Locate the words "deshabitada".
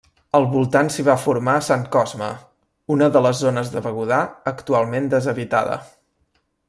5.13-5.79